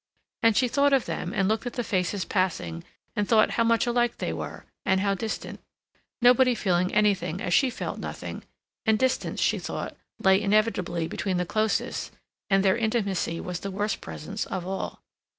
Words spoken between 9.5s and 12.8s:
thought, lay inevitably between the closest, and their